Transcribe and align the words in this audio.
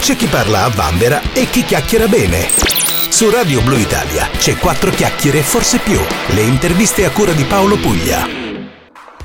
c'è 0.00 0.16
chi 0.16 0.26
parla 0.26 0.64
a 0.64 0.68
vanvera 0.68 1.20
e 1.34 1.48
chi 1.50 1.62
chiacchiera 1.62 2.08
bene. 2.08 2.48
Su 3.10 3.28
Radio 3.30 3.60
Blue 3.60 3.78
Italia 3.78 4.28
c'è 4.38 4.56
quattro 4.56 4.90
chiacchiere, 4.90 5.42
forse 5.42 5.78
più. 5.78 6.00
Le 6.28 6.40
interviste 6.40 7.04
a 7.04 7.10
cura 7.10 7.32
di 7.32 7.44
Paolo 7.44 7.76
Puglia. 7.76 8.26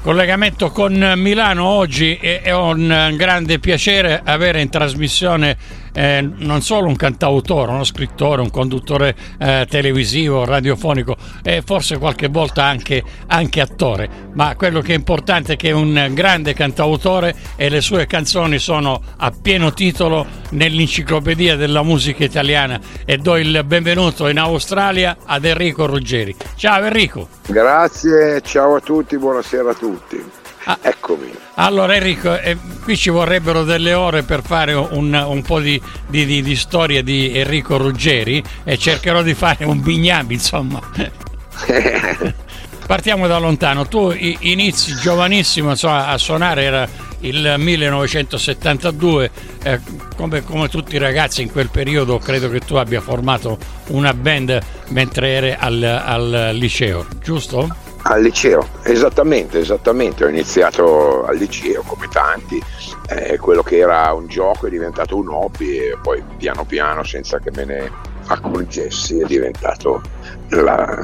Collegamento 0.02 0.72
con 0.72 1.14
Milano 1.16 1.66
oggi 1.66 2.16
è 2.16 2.52
un 2.54 3.14
grande 3.16 3.58
piacere 3.60 4.22
avere 4.24 4.62
in 4.62 4.70
trasmissione 4.70 5.58
eh, 5.96 6.30
non 6.38 6.62
solo 6.62 6.88
un 6.88 6.96
cantautore, 6.96 7.72
uno 7.72 7.86
scrittore, 7.86 8.42
un 8.42 8.52
conduttore 8.52 9.16
eh, 9.40 9.66
televisivo, 9.70 10.44
radiofonico 10.44 11.16
e 11.42 11.64
forse 11.66 11.98
qualche 11.98 12.28
volta 12.28 12.66
anche, 12.66 13.02
anche, 13.28 13.62
attore, 13.62 14.10
ma 14.34 14.56
quello 14.56 14.82
che 14.82 14.92
è 14.92 14.96
importante 14.96 15.54
è 15.54 15.56
che 15.56 15.70
è 15.70 15.72
un 15.72 16.12
grande 16.12 16.54
cantautore 16.54 17.34
e 17.56 17.70
le 17.70 17.82
sue 17.82 18.06
canzoni 18.06 18.60
sono 18.60 19.02
a 19.18 19.32
pieno 19.32 19.74
titolo 19.74 20.26
nell'enciclopedia 20.50 21.56
della 21.56 21.82
musica 21.82 22.24
italiana 22.24 22.80
e 23.06 23.18
do 23.18 23.38
il 23.38 23.64
benvenuto 23.66 24.28
in 24.28 24.38
Australia 24.38 25.18
ad 25.26 25.46
Enrico 25.46 25.86
Ruggeri. 25.86 26.36
Ciao 26.56 26.84
Enrico. 26.84 27.30
Grazie, 27.48 28.42
ciao 28.42 28.76
a 28.76 28.82
tutti, 28.82 29.18
buonasera 29.18 29.72
a 29.72 29.74
tutti. 29.74 30.45
Ah, 30.66 30.80
Eccomi. 30.82 31.32
Allora 31.56 31.96
Enrico, 31.96 32.38
eh, 32.38 32.58
qui 32.84 32.98
ci 32.98 33.10
vorrebbero 33.10 33.64
delle 33.64 33.94
ore 33.94 34.24
per 34.24 34.42
fare 34.44 34.74
un, 34.74 35.14
un 35.14 35.42
po' 35.44 35.60
di, 35.60 35.80
di, 36.08 36.26
di, 36.26 36.42
di, 36.42 36.56
storia 36.56 37.02
di 37.02 37.32
Enrico 37.38 37.78
Ruggeri 37.78 38.44
e 38.64 38.78
cercherò 38.78 39.22
di 39.22 39.34
fare 39.34 39.64
un 39.64 39.82
bignami, 39.82 40.34
insomma. 40.34 40.82
Partiamo 42.86 43.28
da 43.28 43.38
lontano, 43.38 43.88
tu 43.88 44.12
inizi 44.12 44.96
giovanissimo 44.96 45.70
insomma, 45.72 46.08
a 46.08 46.18
suonare, 46.18 46.64
era 46.64 46.90
il 47.22 47.56
1972, 47.58 49.32
eh, 49.64 49.80
come, 50.16 50.44
come, 50.44 50.68
tutti 50.68 50.96
i 50.96 51.00
ragazzi 51.00 51.42
in 51.42 51.52
quel 51.52 51.70
periodo 51.70 52.20
credo 52.20 52.50
che 52.50 52.60
tu 52.60 52.76
abbia 52.76 53.02
formato 53.02 53.58
una 53.88 54.14
band 54.14 54.60
mentre 54.90 55.30
eri 55.30 55.56
al, 55.58 55.82
al 55.82 56.50
liceo, 56.54 57.08
giusto? 57.24 57.85
Al 58.08 58.22
liceo, 58.22 58.68
esattamente, 58.84 59.58
esattamente. 59.58 60.26
Ho 60.26 60.28
iniziato 60.28 61.26
al 61.26 61.38
liceo 61.38 61.82
come 61.82 62.08
tanti, 62.08 62.62
eh, 63.10 63.40
quello 63.40 63.64
che 63.64 63.80
era 63.80 64.14
un 64.14 64.28
gioco 64.28 64.68
è 64.68 64.70
diventato 64.70 65.18
un 65.18 65.28
hobby 65.28 65.78
e 65.78 65.98
poi 66.00 66.24
piano 66.38 66.66
piano, 66.66 67.04
senza 67.04 67.40
che 67.40 67.50
me 67.56 67.66
ne 67.66 67.92
accorgessi, 68.28 69.20
è 69.22 69.26
diventato 69.26 70.04
la, 70.50 71.04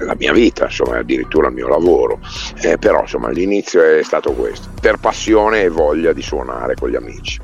la 0.00 0.14
mia 0.18 0.32
vita, 0.34 0.64
insomma, 0.64 0.98
addirittura 0.98 1.48
il 1.48 1.54
mio 1.54 1.68
lavoro. 1.68 2.20
Eh, 2.60 2.76
però 2.76 3.00
insomma 3.00 3.30
l'inizio 3.30 3.82
è 3.82 4.02
stato 4.02 4.32
questo, 4.32 4.68
per 4.78 4.98
passione 4.98 5.62
e 5.62 5.68
voglia 5.70 6.12
di 6.12 6.20
suonare 6.20 6.74
con 6.74 6.90
gli 6.90 6.96
amici. 6.96 7.40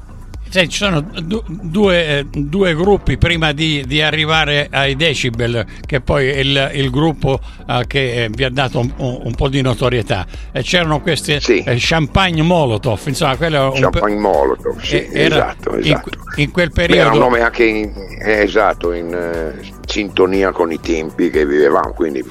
Sì, 0.52 0.68
ci 0.68 0.84
sono 0.84 1.02
due, 1.02 2.18
eh, 2.18 2.26
due, 2.26 2.74
gruppi 2.74 3.16
prima 3.16 3.52
di, 3.52 3.84
di, 3.86 4.02
arrivare 4.02 4.68
ai 4.70 4.96
Decibel, 4.96 5.64
che 5.86 6.02
poi 6.02 6.28
è 6.28 6.36
il, 6.40 6.70
il 6.74 6.90
gruppo 6.90 7.40
uh, 7.66 7.80
che 7.86 8.24
eh, 8.24 8.28
vi 8.28 8.44
ha 8.44 8.50
dato 8.50 8.80
un, 8.80 8.92
un, 8.98 9.34
po' 9.34 9.48
di 9.48 9.62
notorietà. 9.62 10.26
E 10.52 10.60
c'erano 10.60 11.00
questi 11.00 11.40
sì. 11.40 11.62
eh, 11.62 11.76
Champagne 11.78 12.42
Molotov, 12.42 13.00
insomma, 13.06 13.34
quello 13.38 13.72
Champagne 13.74 14.14
un, 14.14 14.20
Molotov, 14.20 14.78
sì, 14.82 15.08
esatto, 15.10 15.74
esatto. 15.74 16.10
In, 16.36 16.42
in, 16.42 16.50
quel 16.50 16.70
periodo. 16.70 17.00
Era 17.00 17.12
un 17.12 17.18
nome 17.18 17.40
anche 17.40 17.64
in, 17.64 17.90
esatto, 18.22 18.92
in 18.92 19.06
uh, 19.06 19.86
sintonia 19.86 20.52
con 20.52 20.70
i 20.70 20.80
tempi 20.80 21.30
che 21.30 21.46
vivevamo, 21.46 21.94
quindi 21.94 22.22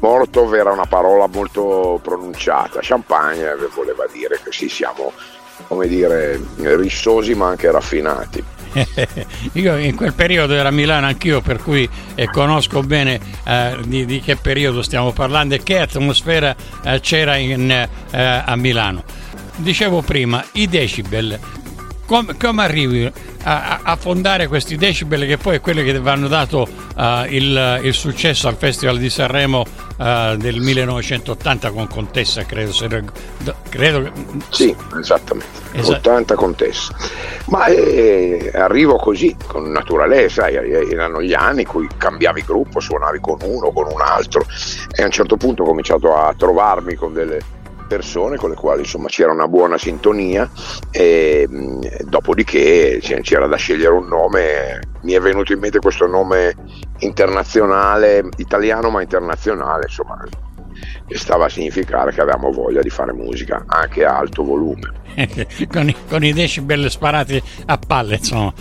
Molotov 0.00 0.54
era 0.54 0.72
una 0.72 0.86
parola 0.86 1.26
molto 1.26 2.00
pronunciata, 2.02 2.78
champagne 2.80 3.54
voleva 3.74 4.06
dire 4.10 4.40
che 4.42 4.52
sì, 4.52 4.70
siamo 4.70 5.12
come 5.66 5.88
dire, 5.88 6.40
rissosi 6.56 7.34
ma 7.34 7.48
anche 7.48 7.70
raffinati. 7.70 8.44
io 9.52 9.76
in 9.76 9.94
quel 9.94 10.14
periodo 10.14 10.54
ero 10.54 10.68
a 10.68 10.72
Milano 10.72 11.06
anch'io, 11.06 11.40
per 11.40 11.62
cui 11.62 11.88
eh, 12.14 12.26
conosco 12.26 12.82
bene 12.82 13.20
eh, 13.44 13.76
di, 13.84 14.04
di, 14.06 14.20
che 14.20 14.36
periodo 14.36 14.82
stiamo 14.82 15.12
parlando 15.12 15.54
e 15.54 15.62
che 15.62 15.78
atmosfera 15.78 16.54
eh, 16.84 17.00
c'era 17.00 17.36
in, 17.36 17.70
eh, 17.70 17.88
a 18.12 18.56
Milano. 18.56 19.04
Dicevo 19.56 20.00
prima, 20.00 20.42
i 20.52 20.66
decibel, 20.66 21.38
come, 22.06 22.36
come 22.36 22.62
arrivi 22.62 23.10
a, 23.42 23.80
a, 23.82 23.96
fondare 23.96 24.46
questi 24.46 24.76
decibel 24.76 25.26
che 25.26 25.36
poi 25.36 25.56
è 25.56 25.60
quello 25.60 25.82
che 25.82 25.98
vanno 25.98 26.28
dato 26.28 26.66
uh, 26.96 27.24
il, 27.28 27.80
il, 27.82 27.94
successo 27.94 28.48
al 28.48 28.56
Festival 28.56 28.98
di 28.98 29.10
Sanremo 29.10 29.64
uh, 30.02 30.36
del 30.36 30.60
1980 30.60 31.70
con 31.70 31.86
Contessa, 31.86 32.44
credo. 32.44 32.72
Se, 32.72 32.88
credo 33.68 34.10
sì, 34.48 34.74
esattamente. 34.98 35.60
Esatto. 35.72 36.10
80 36.10 36.34
Contessa. 36.34 36.94
Ma 37.46 37.66
eh, 37.66 38.50
arrivo 38.54 38.96
così, 38.96 39.36
con 39.46 39.70
naturalezza, 39.70 40.48
erano 40.48 41.22
gli 41.22 41.34
anni 41.34 41.62
in 41.62 41.68
cui 41.68 41.88
cambiavi 41.96 42.42
gruppo, 42.42 42.80
suonavi 42.80 43.20
con 43.20 43.38
uno, 43.42 43.70
con 43.70 43.86
un 43.90 44.00
altro 44.00 44.44
e 44.90 45.02
a 45.02 45.06
un 45.06 45.12
certo 45.12 45.36
punto 45.36 45.62
ho 45.62 45.66
cominciato 45.66 46.14
a 46.14 46.34
trovarmi 46.36 46.94
con 46.94 47.12
delle 47.12 47.60
persone 47.92 48.38
con 48.38 48.48
le 48.48 48.56
quali 48.56 48.80
insomma 48.80 49.08
c'era 49.08 49.32
una 49.32 49.48
buona 49.48 49.76
sintonia 49.76 50.48
e 50.90 51.46
dopodiché 52.06 53.00
c'era 53.02 53.46
da 53.46 53.56
scegliere 53.56 53.92
un 53.92 54.08
nome 54.08 54.80
mi 55.02 55.12
è 55.12 55.20
venuto 55.20 55.52
in 55.52 55.58
mente 55.58 55.78
questo 55.78 56.06
nome 56.06 56.54
internazionale 56.98 58.28
italiano 58.36 58.90
ma 58.90 59.00
internazionale 59.02 59.84
insomma 59.86 60.22
che 61.06 61.16
stava 61.16 61.46
a 61.46 61.48
significare 61.48 62.12
che 62.12 62.20
avevamo 62.20 62.50
voglia 62.50 62.80
di 62.80 62.90
fare 62.90 63.12
musica 63.12 63.64
anche 63.66 64.04
a 64.04 64.18
alto 64.18 64.42
volume 64.42 64.92
con, 65.70 65.88
i, 65.88 65.96
con 66.08 66.24
i 66.24 66.32
decibel 66.32 66.90
sparati 66.90 67.42
a 67.66 67.78
palle 67.78 68.16
insomma 68.16 68.52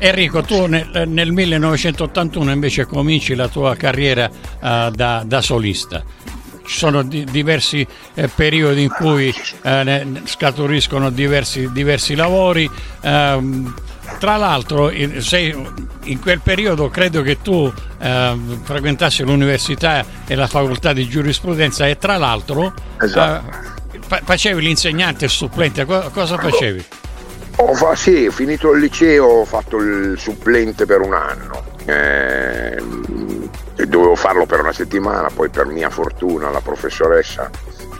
Enrico, 0.00 0.42
tu 0.42 0.66
nel, 0.66 1.08
nel, 1.08 1.32
1981 1.32 2.52
invece 2.52 2.86
cominci 2.86 3.34
la 3.34 3.48
tua 3.48 3.74
carriera 3.74 4.30
uh, 4.30 4.90
da, 4.90 5.24
da 5.26 5.40
solista 5.40 6.04
ci 6.68 6.76
sono 6.76 7.02
di, 7.02 7.24
diversi 7.24 7.84
eh, 8.14 8.28
periodi 8.28 8.82
in 8.82 8.90
cui 8.90 9.34
eh, 9.62 10.06
scaturiscono 10.24 11.08
diversi, 11.08 11.72
diversi 11.72 12.14
lavori. 12.14 12.70
Eh, 13.00 13.62
tra 14.18 14.36
l'altro, 14.36 14.90
in, 14.90 15.20
sei, 15.22 15.54
in 16.04 16.20
quel 16.20 16.40
periodo 16.40 16.88
credo 16.88 17.22
che 17.22 17.40
tu 17.42 17.72
eh, 17.98 18.36
frequentassi 18.62 19.22
l'università 19.22 20.04
e 20.26 20.34
la 20.34 20.46
facoltà 20.46 20.92
di 20.92 21.06
giurisprudenza 21.08 21.86
e 21.86 21.98
tra 21.98 22.16
l'altro 22.16 22.72
esatto. 23.00 23.46
Eh, 23.92 23.98
fa, 24.00 24.20
facevi 24.24 24.60
l'insegnante 24.60 25.28
supplente. 25.28 25.84
Co- 25.84 26.10
cosa 26.12 26.38
facevi? 26.38 26.84
Ho 27.56 27.74
fa, 27.74 27.94
sì, 27.96 28.30
finito 28.30 28.72
il 28.72 28.80
liceo, 28.80 29.26
ho 29.26 29.44
fatto 29.44 29.78
il 29.78 30.16
supplente 30.18 30.86
per 30.86 31.00
un 31.00 31.12
anno. 31.12 31.64
Eh, 31.84 32.76
dovevo 33.86 34.14
farlo 34.14 34.46
per 34.46 34.60
una 34.60 34.72
settimana, 34.72 35.28
poi 35.34 35.48
per 35.48 35.66
mia 35.66 35.90
fortuna 35.90 36.50
la 36.50 36.60
professoressa 36.60 37.50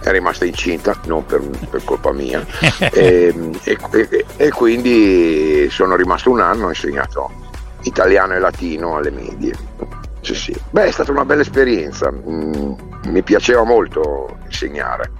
è 0.09 0.13
rimasta 0.13 0.45
incinta, 0.45 0.99
non 1.07 1.25
per, 1.25 1.41
per 1.71 1.85
colpa 1.85 2.13
mia, 2.13 2.45
e, 2.93 3.35
e, 3.63 3.79
e, 3.91 4.25
e, 4.37 4.51
quindi 4.51 5.69
sono 5.71 5.97
rimasto 5.97 6.31
un 6.31 6.41
anno, 6.41 6.67
ho 6.67 6.69
insegnato 6.69 7.31
italiano 7.83 8.35
e 8.35 8.39
latino 8.39 8.97
alle 8.97 9.11
medie. 9.11 9.55
Sì, 10.21 10.35
sì. 10.35 10.61
Beh, 10.71 10.87
è 10.87 10.91
stata 10.91 11.11
una 11.11 11.25
bella 11.25 11.43
esperienza, 11.43 12.11
mm, 12.11 12.73
mi 13.07 13.23
piaceva 13.23 13.63
molto 13.65 14.39
insegnare. 14.45 15.13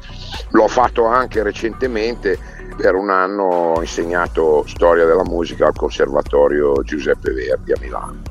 L'ho 0.50 0.69
fatto 0.69 1.06
anche 1.06 1.43
recentemente, 1.43 2.38
per 2.76 2.94
un 2.94 3.10
anno 3.10 3.44
ho 3.44 3.81
insegnato 3.81 4.65
storia 4.66 5.05
della 5.05 5.25
musica 5.25 5.66
al 5.66 5.75
Conservatorio 5.75 6.82
Giuseppe 6.82 7.32
Verdi 7.32 7.72
a 7.72 7.76
Milano 7.81 8.27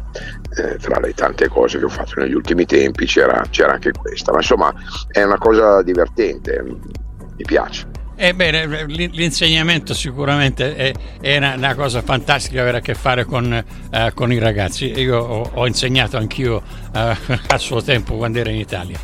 eh, 0.57 0.77
tra 0.77 0.99
le 0.99 1.13
tante 1.13 1.47
cose 1.47 1.77
che 1.77 1.85
ho 1.85 1.89
fatto 1.89 2.19
negli 2.19 2.33
ultimi 2.33 2.65
tempi 2.65 3.05
c'era, 3.05 3.43
c'era 3.49 3.73
anche 3.73 3.91
questa, 3.91 4.31
ma 4.31 4.37
insomma 4.37 4.73
è 5.11 5.23
una 5.23 5.37
cosa 5.37 5.81
divertente, 5.81 6.63
mi 6.63 7.43
piace. 7.45 7.95
Ebbene, 8.19 8.85
l'insegnamento 8.87 9.93
sicuramente 9.93 10.75
è, 10.75 10.91
è 11.21 11.37
una, 11.37 11.53
una, 11.53 11.75
cosa 11.75 12.01
fantastica 12.01 12.61
avere 12.61 12.77
a 12.77 12.81
che 12.81 12.95
fare 12.95 13.25
con, 13.25 13.63
uh, 13.91 14.13
con 14.15 14.31
i 14.31 14.39
ragazzi. 14.39 14.91
Io 14.99 15.19
ho, 15.19 15.51
ho 15.53 15.67
insegnato 15.67 16.17
anch'io 16.17 16.55
uh, 16.93 16.99
a 17.47 17.57
suo 17.59 17.83
tempo 17.83 18.15
quando 18.15 18.39
ero 18.39 18.49
in 18.49 18.57
Italia. 18.57 18.97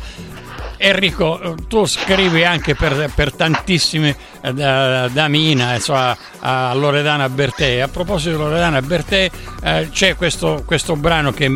Enrico, 0.84 1.56
tu 1.66 1.86
scrivi 1.86 2.44
anche 2.44 2.74
per, 2.74 3.10
per 3.14 3.32
tantissime 3.32 4.14
eh, 4.42 4.52
da, 4.52 5.08
da, 5.08 5.28
Mina 5.28 5.72
insomma, 5.76 6.14
a 6.40 6.74
Loredana 6.74 7.30
Bertè. 7.30 7.78
A 7.78 7.88
proposito 7.88 8.36
di 8.36 8.42
Loredana 8.42 8.82
Bertè, 8.82 9.30
eh, 9.62 9.88
c'è 9.90 10.14
questo, 10.14 10.62
questo 10.66 10.94
brano 10.94 11.32
che, 11.32 11.50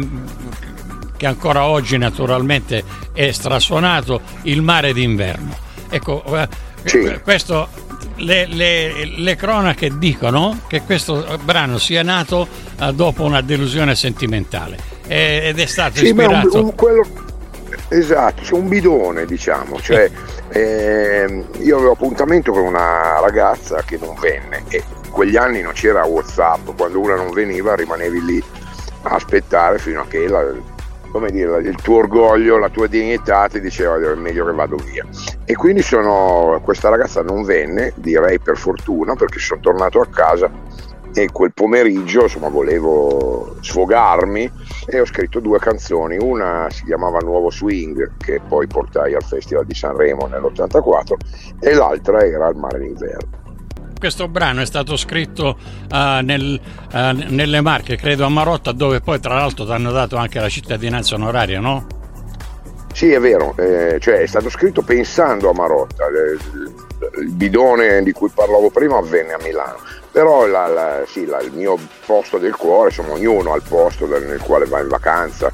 che, 1.15 1.27
ancora 1.27 1.67
oggi 1.67 1.99
naturalmente 1.99 2.83
è 3.13 3.31
strasuonato, 3.31 4.23
Il 4.45 4.63
mare 4.63 4.95
d'inverno. 4.95 5.55
Ecco, 5.91 6.25
eh, 6.35 6.49
sì. 6.85 7.21
questo, 7.23 7.69
le, 8.17 8.47
le, 8.47 9.05
le, 9.15 9.37
cronache 9.37 9.99
dicono 9.99 10.63
che 10.69 10.81
questo 10.85 11.39
brano 11.45 11.77
sia 11.77 12.03
nato 12.03 12.49
eh, 12.81 12.95
dopo 12.95 13.25
una 13.25 13.43
delusione 13.43 13.95
sentimentale 13.95 14.97
ed 15.07 15.59
è 15.59 15.67
stato 15.67 15.99
sì, 15.99 16.07
ispirato... 16.07 16.59
Un, 16.61 16.65
un, 16.65 16.75
quello 16.75 17.27
Esatto, 17.91 18.43
c'è 18.43 18.55
un 18.55 18.69
bidone 18.69 19.25
diciamo, 19.25 19.81
cioè, 19.81 20.11
eh, 20.51 21.45
io 21.59 21.77
avevo 21.77 21.93
appuntamento 21.93 22.53
con 22.53 22.63
una 22.63 23.19
ragazza 23.21 23.83
che 23.83 23.99
non 23.99 24.15
venne 24.21 24.65
e 24.69 24.83
quegli 25.11 25.37
anni 25.37 25.63
non 25.63 25.73
c'era 25.73 26.05
Whatsapp, 26.05 26.69
quando 26.77 27.01
una 27.01 27.17
non 27.17 27.31
veniva 27.31 27.75
rimanevi 27.75 28.25
lì 28.25 28.45
a 29.03 29.15
aspettare 29.15 29.79
fino 29.79 30.03
a 30.03 30.07
che 30.07 30.29
la, 30.29 30.45
come 31.11 31.31
dire, 31.31 31.61
il 31.61 31.77
tuo 31.77 31.99
orgoglio, 31.99 32.59
la 32.59 32.69
tua 32.69 32.87
dignità 32.87 33.49
ti 33.49 33.61
diceva 33.61 33.97
è 33.97 34.15
meglio 34.15 34.45
che 34.45 34.53
vado 34.53 34.77
via. 34.77 35.07
E 35.45 35.55
quindi 35.55 35.83
sono, 35.83 36.61
questa 36.63 36.91
ragazza 36.91 37.23
non 37.23 37.43
venne, 37.43 37.93
direi 37.97 38.39
per 38.39 38.59
fortuna, 38.59 39.15
perché 39.15 39.39
sono 39.39 39.61
tornato 39.61 40.01
a 40.01 40.07
casa 40.07 40.51
e 41.23 41.33
quel 41.33 41.53
pomeriggio 41.53 42.23
insomma 42.23 42.49
volevo 42.49 43.57
sfogarmi 43.61 44.51
e 44.87 45.01
ho 45.01 45.05
scritto 45.05 45.41
due 45.41 45.59
canzoni, 45.59 46.17
una 46.17 46.69
si 46.71 46.85
chiamava 46.85 47.19
Nuovo 47.19 47.51
Swing 47.51 48.13
che 48.19 48.41
poi 48.47 48.69
portai 48.69 49.15
al 49.15 49.25
Festival 49.25 49.67
di 49.67 49.75
Sanremo 49.75 50.27
nell'84 50.27 51.15
e 51.61 51.75
l'altra 51.75 52.21
era 52.21 52.47
Al 52.47 52.57
mare 52.57 52.79
d'inverno. 52.79 53.47
Questo 53.99 54.29
brano 54.29 54.61
è 54.61 54.65
stato 54.65 54.97
scritto 54.97 55.59
uh, 55.91 56.23
nel, 56.23 56.61
uh, 56.93 56.99
nelle 57.31 57.61
Marche, 57.63 57.97
credo 57.97 58.25
a 58.25 58.29
Marotta, 58.29 58.71
dove 58.71 59.01
poi 59.01 59.19
tra 59.19 59.35
l'altro 59.35 59.65
ti 59.65 59.73
hanno 59.73 59.91
dato 59.91 60.15
anche 60.17 60.39
la 60.39 60.49
cittadinanza 60.49 61.17
onoraria, 61.17 61.59
no? 61.59 61.85
Sì, 62.93 63.11
è 63.11 63.19
vero, 63.19 63.55
eh, 63.57 63.99
cioè 64.01 64.21
è 64.21 64.27
stato 64.27 64.51
scritto 64.51 64.83
pensando 64.83 65.51
a 65.51 65.53
Marotta. 65.53 66.05
Il 67.21 67.33
bidone 67.33 68.03
di 68.03 68.13
cui 68.13 68.29
parlavo 68.33 68.71
prima 68.71 68.99
avvenne 68.99 69.33
a 69.33 69.39
Milano, 69.43 69.79
però 70.19 70.47
la, 70.47 70.67
la, 70.67 71.05
sì, 71.07 71.27
la, 71.27 71.41
il 71.43 71.53
mio 71.53 71.79
posto 72.05 72.39
del 72.39 72.57
cuore, 72.57 72.89
insomma 72.89 73.13
ognuno 73.13 73.53
ha 73.53 73.57
il 73.57 73.63
posto 73.63 74.05
nel 74.09 74.41
quale 74.41 74.65
va 74.65 74.81
in 74.81 74.89
vacanza, 74.89 75.49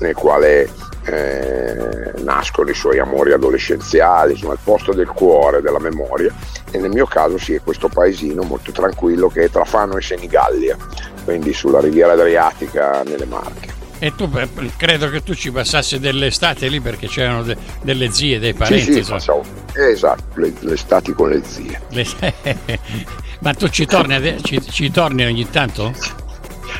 nel 0.00 0.14
quale 0.14 0.68
eh, 1.06 2.12
nascono 2.18 2.68
i 2.68 2.74
suoi 2.74 2.98
amori 2.98 3.32
adolescenziali, 3.32 4.32
insomma 4.32 4.52
il 4.52 4.58
posto 4.62 4.92
del 4.92 5.06
cuore, 5.06 5.62
della 5.62 5.78
memoria 5.78 6.34
e 6.70 6.76
nel 6.76 6.90
mio 6.90 7.06
caso 7.06 7.38
sì 7.38 7.54
è 7.54 7.62
questo 7.62 7.88
paesino 7.88 8.42
molto 8.42 8.72
tranquillo 8.72 9.28
che 9.28 9.44
è 9.44 9.48
tra 9.48 9.64
Fano 9.64 9.96
e 9.96 10.02
Senigallia, 10.02 10.76
quindi 11.24 11.54
sulla 11.54 11.80
riviera 11.80 12.12
Adriatica 12.12 13.02
nelle 13.02 13.24
Marche. 13.24 13.78
E 14.00 14.14
tu 14.14 14.30
credo 14.76 15.08
che 15.08 15.22
tu 15.22 15.32
ci 15.32 15.50
passassi 15.50 15.98
delle 15.98 16.26
estate 16.26 16.68
lì 16.68 16.80
perché 16.80 17.06
c'erano 17.06 17.42
de, 17.42 17.56
delle 17.80 18.10
zie, 18.12 18.38
dei 18.38 18.52
parenti. 18.52 18.92
Sì, 18.92 19.02
sì, 19.02 19.10
passavo, 19.10 19.44
esatto, 19.72 20.24
le, 20.34 20.52
le 20.58 20.74
estati 20.74 21.14
con 21.14 21.30
le 21.30 21.42
zie. 21.42 21.80
Ma 23.40 23.54
tu 23.54 23.68
ci 23.68 23.86
torni, 23.86 24.42
ci, 24.42 24.60
ci 24.62 24.90
torni 24.90 25.24
ogni 25.24 25.48
tanto? 25.48 25.92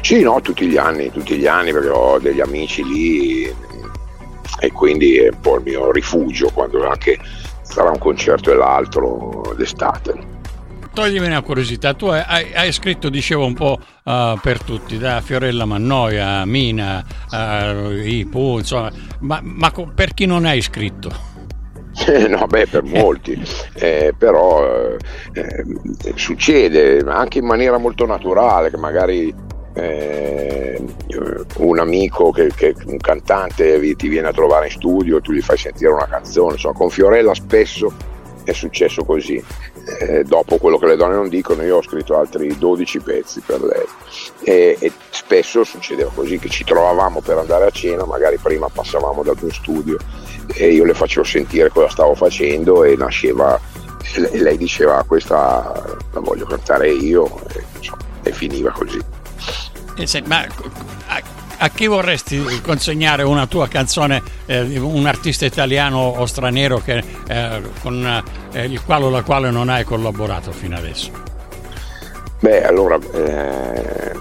Sì, 0.02 0.20
no, 0.22 0.40
tutti 0.40 0.66
gli 0.66 0.76
anni, 0.76 1.10
tutti 1.10 1.36
gli 1.36 1.46
anni 1.46 1.72
perché 1.72 1.88
ho 1.88 2.18
degli 2.18 2.40
amici 2.40 2.84
lì 2.84 3.54
e 4.58 4.72
quindi 4.72 5.16
è 5.16 5.28
un 5.30 5.40
po' 5.40 5.56
il 5.56 5.62
mio 5.64 5.90
rifugio 5.90 6.50
quando 6.50 6.86
anche 6.86 7.18
sarà 7.62 7.90
un 7.90 7.98
concerto 7.98 8.50
e 8.50 8.54
l'altro 8.54 9.54
d'estate. 9.56 10.38
Toglimi 10.92 11.26
una 11.26 11.40
curiosità, 11.40 11.94
tu 11.94 12.06
hai, 12.06 12.52
hai 12.52 12.72
scritto, 12.72 13.08
dicevo, 13.08 13.46
un 13.46 13.54
po' 13.54 13.78
uh, 14.02 14.38
per 14.42 14.60
tutti, 14.62 14.98
da 14.98 15.20
Fiorella 15.20 15.64
Mannoia, 15.64 16.44
Mina, 16.44 17.04
uh, 17.30 17.92
Ipu, 17.92 18.58
insomma, 18.58 18.90
ma, 19.20 19.40
ma, 19.40 19.70
per 19.94 20.12
chi 20.14 20.26
non 20.26 20.44
hai 20.44 20.60
scritto? 20.60 21.29
Eh, 22.06 22.28
no, 22.28 22.46
beh, 22.46 22.66
per 22.66 22.82
molti, 22.82 23.40
eh, 23.74 24.14
però 24.16 24.96
eh, 25.32 25.64
succede 26.14 27.04
anche 27.06 27.38
in 27.38 27.44
maniera 27.44 27.76
molto 27.78 28.06
naturale 28.06 28.70
che 28.70 28.76
magari 28.78 29.34
eh, 29.74 30.82
un 31.58 31.78
amico 31.78 32.30
che, 32.30 32.50
che, 32.54 32.74
un 32.86 32.96
cantante 32.96 33.94
ti 33.96 34.08
viene 34.08 34.28
a 34.28 34.32
trovare 34.32 34.66
in 34.66 34.72
studio 34.72 35.20
tu 35.20 35.32
gli 35.32 35.40
fai 35.40 35.56
sentire 35.56 35.92
una 35.92 36.08
canzone 36.08 36.54
insomma 36.54 36.74
con 36.74 36.90
Fiorella 36.90 37.34
spesso 37.34 37.92
è 38.50 38.52
successo 38.52 39.04
così. 39.04 39.42
Eh, 40.00 40.24
dopo 40.24 40.58
quello 40.58 40.78
che 40.78 40.86
le 40.86 40.96
donne 40.96 41.14
non 41.14 41.28
dicono 41.28 41.62
io 41.62 41.78
ho 41.78 41.82
scritto 41.82 42.16
altri 42.16 42.56
12 42.56 43.00
pezzi 43.00 43.40
per 43.40 43.62
lei. 43.62 43.84
E, 44.42 44.76
e, 44.78 44.92
spesso 45.10 45.64
succedeva 45.64 46.10
così 46.14 46.38
che 46.38 46.48
ci 46.48 46.64
trovavamo 46.64 47.20
per 47.20 47.38
andare 47.38 47.66
a 47.66 47.70
cena 47.70 48.04
magari 48.04 48.36
prima 48.38 48.68
passavamo 48.68 49.22
dal 49.22 49.36
mio 49.40 49.52
studio 49.52 49.96
e 50.54 50.72
io 50.72 50.84
le 50.84 50.94
facevo 50.94 51.24
sentire 51.24 51.68
cosa 51.68 51.88
stavo 51.88 52.14
facendo 52.14 52.82
e 52.82 52.96
nasceva 52.96 53.58
e 54.14 54.40
lei 54.40 54.56
diceva 54.56 55.04
questa 55.06 55.98
la 56.12 56.20
voglio 56.20 56.46
cantare 56.46 56.90
io 56.90 57.26
e, 57.54 57.64
insomma, 57.76 57.98
e 58.22 58.32
finiva 58.32 58.70
così. 58.72 58.98
Eh, 59.96 60.22
ma 60.26 60.46
a, 61.60 61.68
chi 61.68 61.86
vorresti 61.86 62.60
consegnare 62.62 63.22
una 63.22 63.46
tua 63.46 63.68
canzone, 63.68 64.22
eh, 64.46 64.78
un 64.78 65.06
artista 65.06 65.44
italiano 65.44 65.98
o 65.98 66.26
straniero 66.26 66.78
che, 66.78 67.02
eh, 67.28 67.62
con 67.80 68.22
eh, 68.52 68.64
il 68.64 68.82
quale 68.82 69.04
o 69.04 69.10
la 69.10 69.22
quale 69.22 69.50
non 69.50 69.68
hai 69.68 69.84
collaborato 69.84 70.52
fino 70.52 70.76
adesso? 70.76 71.10
Beh, 72.40 72.64
allora, 72.64 72.98
eh, 73.12 74.12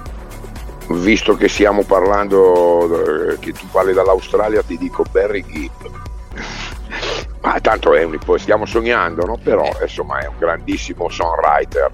visto 0.88 1.36
che 1.36 1.48
stiamo 1.48 1.84
parlando, 1.84 3.32
eh, 3.32 3.40
che 3.40 3.54
tu 3.54 3.66
parli 3.72 3.94
dall'Australia, 3.94 4.62
ti 4.62 4.78
dico 4.78 5.04
Barry 5.10 5.44
Gibb. 5.46 5.98
Ma 7.42 7.60
tanto 7.62 7.94
è 7.96 8.04
un, 8.04 8.20
stiamo 8.38 8.66
sognando, 8.66 9.26
no? 9.26 9.40
Però 9.42 9.66
insomma 9.82 10.20
è 10.20 10.28
un 10.28 10.36
grandissimo 10.38 11.08
songwriter 11.08 11.90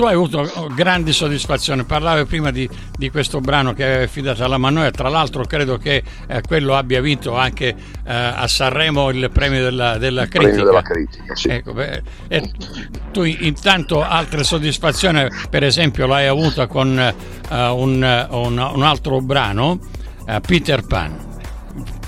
tu 0.00 0.06
hai 0.06 0.14
avuto 0.14 0.48
grandi 0.74 1.12
soddisfazioni. 1.12 1.84
Parlavi 1.84 2.24
prima 2.24 2.50
di, 2.50 2.66
di 2.96 3.10
questo 3.10 3.40
brano 3.40 3.74
che 3.74 3.84
avevi 3.84 4.04
affidato 4.04 4.42
alla 4.42 4.56
Manoia, 4.56 4.90
tra 4.90 5.10
l'altro 5.10 5.44
credo 5.44 5.76
che 5.76 6.02
eh, 6.26 6.40
quello 6.40 6.74
abbia 6.74 7.02
vinto 7.02 7.36
anche 7.36 7.66
eh, 7.68 7.74
a 8.04 8.48
Sanremo 8.48 9.10
il 9.10 9.28
premio 9.30 9.62
della, 9.62 9.98
della 9.98 10.24
critica. 10.24 10.52
Premio 10.52 10.64
della 10.64 10.80
critica 10.80 11.34
sì. 11.34 11.48
ecco, 11.48 11.74
beh, 11.74 12.02
tu 13.12 13.24
intanto 13.24 14.02
altre 14.02 14.42
soddisfazioni, 14.42 15.28
per 15.50 15.64
esempio 15.64 16.06
l'hai 16.06 16.28
avuta 16.28 16.66
con 16.66 16.88
uh, 17.50 17.54
un, 17.54 18.26
un, 18.30 18.70
un, 18.74 18.82
altro 18.82 19.20
brano, 19.20 19.80
uh, 20.26 20.40
Peter 20.40 20.82
Pan 20.86 21.29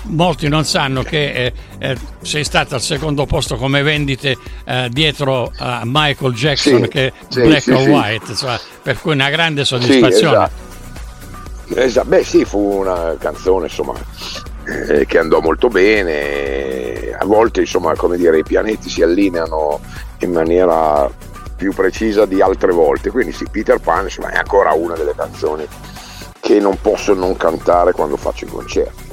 molti 0.03 0.47
non 0.47 0.65
sanno 0.65 1.03
che 1.03 1.31
eh, 1.31 1.53
eh, 1.79 1.97
sei 2.21 2.43
stato 2.43 2.75
al 2.75 2.81
secondo 2.81 3.25
posto 3.25 3.55
come 3.55 3.81
vendite 3.81 4.37
eh, 4.65 4.89
dietro 4.91 5.51
a 5.57 5.81
Michael 5.85 6.33
Jackson 6.33 6.83
sì, 6.83 6.87
che 6.89 7.13
sì, 7.27 7.41
Black 7.41 7.61
sì, 7.61 7.71
or 7.71 7.87
White, 7.87 8.31
insomma, 8.31 8.59
per 8.81 8.99
cui 8.99 9.13
una 9.13 9.29
grande 9.29 9.65
soddisfazione. 9.65 10.35
Esatto. 10.35 11.79
esatto. 11.79 12.07
Beh 12.07 12.23
sì, 12.23 12.45
fu 12.45 12.59
una 12.59 13.15
canzone 13.17 13.65
insomma, 13.65 13.93
eh, 14.89 15.05
che 15.05 15.17
andò 15.17 15.39
molto 15.39 15.67
bene, 15.67 17.15
a 17.17 17.25
volte 17.25 17.61
insomma, 17.61 17.95
come 17.95 18.17
dire, 18.17 18.39
i 18.39 18.43
pianeti 18.43 18.89
si 18.89 19.01
allineano 19.01 19.79
in 20.19 20.31
maniera 20.31 21.09
più 21.55 21.73
precisa 21.73 22.25
di 22.25 22.41
altre 22.41 22.71
volte, 22.71 23.09
quindi 23.09 23.31
sì, 23.31 23.45
Peter 23.49 23.79
Pan 23.79 24.05
insomma, 24.05 24.31
è 24.31 24.37
ancora 24.37 24.73
una 24.73 24.95
delle 24.95 25.13
canzoni 25.15 25.65
che 26.39 26.59
non 26.59 26.77
posso 26.81 27.13
non 27.13 27.37
cantare 27.37 27.93
quando 27.93 28.17
faccio 28.17 28.43
i 28.43 28.49
concerti 28.49 29.12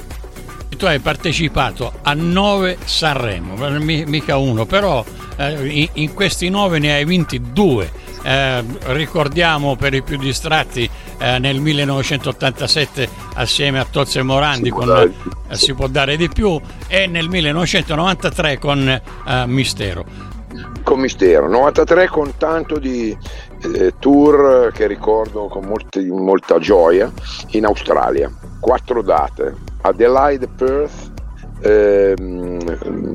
tu 0.81 0.87
hai 0.87 0.97
partecipato 0.97 1.93
a 2.01 2.15
nove 2.15 2.75
Sanremo, 2.83 3.53
mica 3.77 4.37
uno, 4.37 4.65
però 4.65 5.05
eh, 5.37 5.87
in 5.93 6.13
questi 6.15 6.49
nove 6.49 6.79
ne 6.79 6.95
hai 6.95 7.05
vinti 7.05 7.39
due. 7.53 7.87
Eh, 8.23 8.63
ricordiamo 8.85 9.75
per 9.75 9.93
i 9.93 10.01
più 10.01 10.17
distratti 10.17 10.89
eh, 11.19 11.37
nel 11.37 11.59
1987 11.59 13.07
assieme 13.35 13.77
a 13.77 13.85
Tozzo 13.87 14.17
e 14.17 14.23
Morandi 14.23 14.65
si, 14.65 14.69
con, 14.71 14.85
può 14.85 14.93
dare, 14.93 15.13
eh, 15.49 15.55
si 15.55 15.73
può 15.75 15.87
dare 15.87 16.17
di 16.17 16.29
più 16.29 16.59
e 16.87 17.05
nel 17.05 17.29
1993 17.29 18.57
con 18.57 18.89
eh, 18.89 19.45
Mistero. 19.45 20.03
Con 20.81 20.99
Mistero, 20.99 21.47
93 21.47 22.07
con 22.07 22.33
tanto 22.37 22.79
di 22.79 23.15
eh, 23.75 23.93
tour 23.99 24.71
che 24.73 24.87
ricordo 24.87 25.45
con 25.45 25.63
molti, 25.63 26.03
molta 26.05 26.57
gioia 26.57 27.11
in 27.49 27.65
Australia, 27.65 28.31
quattro 28.59 29.03
date, 29.03 29.69
Adelaide, 29.81 30.47
Perth, 30.47 31.11
ehm, 31.61 33.13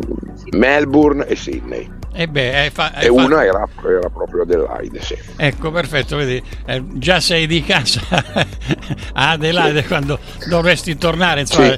Melbourne 0.52 1.26
e 1.26 1.36
Sydney. 1.36 1.94
E, 2.12 2.28
beh, 2.28 2.70
fa- 2.72 2.94
e 2.94 3.08
una 3.08 3.44
era, 3.44 3.68
era, 3.84 4.08
proprio 4.08 4.42
Adelaide, 4.42 5.02
sì. 5.02 5.14
Ecco, 5.36 5.70
perfetto, 5.70 6.16
vedi, 6.16 6.42
eh, 6.64 6.82
già 6.94 7.20
sei 7.20 7.46
di 7.46 7.62
casa 7.62 8.00
a 9.12 9.30
Adelaide 9.32 9.82
sì. 9.82 9.86
quando 9.86 10.18
dovresti 10.48 10.96
tornare, 10.96 11.40
insomma, 11.40 11.76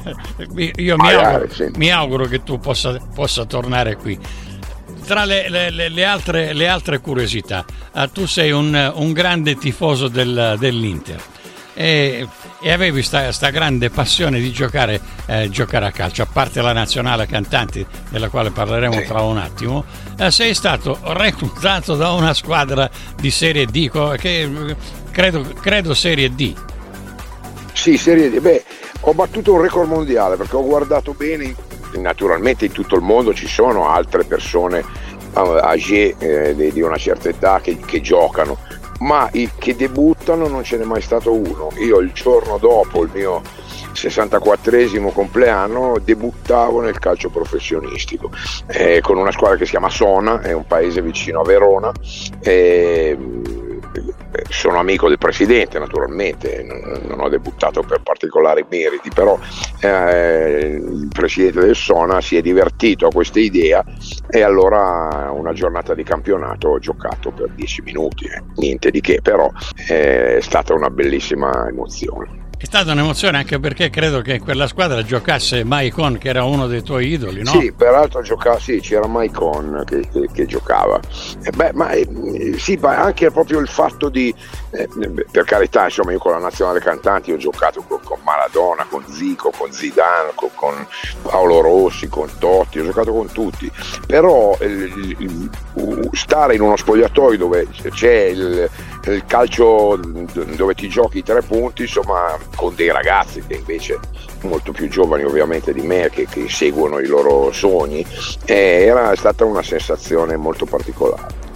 sì. 0.54 0.72
io 0.76 0.96
mi, 0.96 1.12
auguro, 1.12 1.52
sì. 1.52 1.70
mi, 1.74 1.90
auguro, 1.90 2.26
che 2.26 2.44
tu 2.44 2.60
possa, 2.60 2.96
possa 3.12 3.46
tornare 3.46 3.96
qui. 3.96 4.16
Tra 5.04 5.24
le, 5.24 5.48
le, 5.48 5.70
le, 5.70 6.04
altre, 6.04 6.52
le 6.52 6.68
altre, 6.68 7.00
curiosità, 7.00 7.64
eh, 7.92 8.08
tu 8.12 8.26
sei 8.26 8.52
un, 8.52 8.92
un 8.94 9.12
grande 9.12 9.56
tifoso 9.56 10.06
del, 10.06 10.54
dell'Inter 10.56 11.20
e, 11.78 12.26
e 12.60 12.72
avevi 12.72 12.90
questa 12.90 13.50
grande 13.50 13.88
passione 13.88 14.40
di 14.40 14.50
giocare, 14.50 15.00
eh, 15.26 15.48
giocare, 15.48 15.86
a 15.86 15.92
calcio, 15.92 16.22
a 16.22 16.26
parte 16.26 16.60
la 16.60 16.72
nazionale 16.72 17.28
cantanti 17.28 17.86
della 18.10 18.28
quale 18.30 18.50
parleremo 18.50 18.94
sì. 18.94 19.04
tra 19.04 19.22
un 19.22 19.38
attimo, 19.38 19.84
eh, 20.18 20.32
sei 20.32 20.54
stato 20.54 20.98
reclutato 21.04 21.94
da 21.94 22.10
una 22.10 22.34
squadra 22.34 22.90
di 23.14 23.30
Serie 23.30 23.66
D, 23.66 24.16
che 24.16 24.74
credo, 25.12 25.46
credo 25.60 25.94
Serie 25.94 26.34
D. 26.34 26.52
Sì, 27.74 27.96
Serie 27.96 28.28
D. 28.28 28.40
Beh, 28.40 28.64
ho 29.02 29.14
battuto 29.14 29.52
un 29.52 29.62
record 29.62 29.88
mondiale 29.88 30.34
perché 30.34 30.56
ho 30.56 30.64
guardato 30.64 31.14
bene, 31.14 31.54
naturalmente 31.94 32.64
in 32.64 32.72
tutto 32.72 32.96
il 32.96 33.02
mondo 33.02 33.32
ci 33.32 33.46
sono 33.46 33.88
altre 33.88 34.24
persone 34.24 34.84
age 35.34 36.16
eh, 36.18 36.72
di 36.72 36.80
una 36.80 36.96
certa 36.96 37.28
età 37.28 37.60
che, 37.60 37.78
che 37.78 38.00
giocano 38.00 38.58
ma 38.98 39.28
i 39.32 39.50
che 39.56 39.76
debuttano 39.76 40.48
non 40.48 40.64
ce 40.64 40.76
n'è 40.76 40.84
mai 40.84 41.02
stato 41.02 41.32
uno. 41.32 41.70
Io 41.78 41.98
il 41.98 42.12
giorno 42.12 42.58
dopo 42.58 43.02
il 43.02 43.10
mio 43.12 43.42
64esimo 43.92 45.12
compleanno 45.12 45.98
debuttavo 46.02 46.80
nel 46.80 46.98
calcio 46.98 47.30
professionistico 47.30 48.30
eh, 48.66 49.00
con 49.00 49.16
una 49.18 49.32
squadra 49.32 49.56
che 49.56 49.64
si 49.64 49.72
chiama 49.72 49.88
Sona, 49.88 50.40
è 50.40 50.52
un 50.52 50.66
paese 50.66 51.02
vicino 51.02 51.40
a 51.40 51.44
Verona. 51.44 51.92
Eh, 52.40 53.16
sono 54.48 54.78
amico 54.78 55.08
del 55.08 55.18
presidente 55.18 55.78
naturalmente, 55.78 56.62
non 57.06 57.20
ho 57.20 57.28
debuttato 57.28 57.82
per 57.82 58.00
particolari 58.02 58.64
meriti, 58.68 59.10
però 59.10 59.38
eh, 59.80 60.80
il 60.80 61.08
presidente 61.12 61.60
del 61.60 61.76
Sona 61.76 62.20
si 62.20 62.36
è 62.36 62.40
divertito 62.40 63.06
a 63.06 63.10
questa 63.10 63.40
idea 63.40 63.84
e 64.28 64.42
allora 64.42 65.30
una 65.32 65.52
giornata 65.52 65.94
di 65.94 66.02
campionato 66.02 66.68
ho 66.68 66.78
giocato 66.78 67.30
per 67.30 67.50
10 67.50 67.82
minuti, 67.82 68.24
eh. 68.26 68.42
niente 68.56 68.90
di 68.90 69.00
che, 69.00 69.20
però 69.22 69.50
eh, 69.88 70.36
è 70.36 70.40
stata 70.40 70.74
una 70.74 70.90
bellissima 70.90 71.68
emozione. 71.68 72.37
È 72.60 72.64
stata 72.64 72.90
un'emozione 72.90 73.36
anche 73.36 73.60
perché 73.60 73.88
credo 73.88 74.20
che 74.20 74.40
quella 74.40 74.66
squadra 74.66 75.04
giocasse 75.04 75.62
Maicon, 75.62 76.18
che 76.18 76.28
era 76.28 76.42
uno 76.42 76.66
dei 76.66 76.82
tuoi 76.82 77.12
idoli, 77.12 77.44
no? 77.44 77.52
Sì, 77.52 77.70
peraltro 77.70 78.20
giocava, 78.20 78.58
sì, 78.58 78.80
c'era 78.80 79.06
Maicon 79.06 79.84
che, 79.86 80.08
che, 80.10 80.28
che 80.32 80.44
giocava. 80.44 80.98
Eh 81.44 81.52
beh, 81.52 81.70
ma 81.74 81.90
eh, 81.92 82.56
sì, 82.58 82.76
ma 82.80 82.96
anche 82.98 83.30
proprio 83.30 83.60
il 83.60 83.68
fatto 83.68 84.08
di, 84.08 84.34
eh, 84.70 84.88
per 85.30 85.44
carità, 85.44 85.84
insomma, 85.84 86.10
io 86.10 86.18
con 86.18 86.32
la 86.32 86.38
nazionale 86.38 86.80
cantanti 86.80 87.30
ho 87.30 87.36
giocato 87.36 87.80
con, 87.86 88.00
con 88.02 88.18
Maradona, 88.24 88.84
con 88.90 89.04
Zico, 89.08 89.52
con 89.56 89.70
Zidane, 89.70 90.32
con, 90.34 90.50
con, 90.56 90.86
Paolo 91.22 91.60
Rossi, 91.60 92.08
con 92.08 92.28
Totti, 92.40 92.80
ho 92.80 92.84
giocato 92.84 93.12
con 93.12 93.30
tutti. 93.30 93.70
Però 94.04 94.56
eh, 94.58 94.90
stare 96.10 96.56
in 96.56 96.62
uno 96.62 96.76
spogliatoio 96.76 97.38
dove 97.38 97.68
c'è 97.92 98.24
il, 98.24 98.68
il 99.06 99.24
calcio 99.26 99.96
dove 99.96 100.74
ti 100.74 100.88
giochi 100.88 101.18
i 101.18 101.22
tre 101.22 101.42
punti, 101.42 101.82
insomma, 101.82 102.36
con 102.54 102.74
dei 102.74 102.90
ragazzi 102.90 103.42
che 103.46 103.54
invece 103.54 103.98
molto 104.42 104.72
più 104.72 104.88
giovani 104.88 105.24
ovviamente 105.24 105.72
di 105.72 105.82
me 105.82 106.08
che, 106.10 106.26
che 106.28 106.48
seguono 106.48 106.98
i 106.98 107.06
loro 107.06 107.52
sogni, 107.52 108.04
eh, 108.44 108.84
era 108.84 109.14
stata 109.16 109.44
una 109.44 109.62
sensazione 109.62 110.36
molto 110.36 110.64
particolare. 110.64 111.46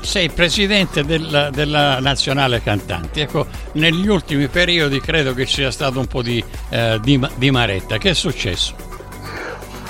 Sei 0.00 0.30
presidente 0.30 1.04
della, 1.04 1.50
della, 1.50 1.98
nazionale 1.98 2.62
cantanti. 2.62 3.20
Ecco, 3.20 3.46
negli 3.72 4.06
ultimi 4.06 4.46
periodi 4.46 5.00
credo 5.00 5.34
che 5.34 5.44
ci 5.44 5.56
sia 5.56 5.72
stato 5.72 5.98
un 5.98 6.06
po' 6.06 6.22
di, 6.22 6.42
eh, 6.70 7.00
di, 7.02 7.20
di 7.34 7.50
maretta. 7.50 7.98
Che 7.98 8.10
è 8.10 8.14
successo? 8.14 8.74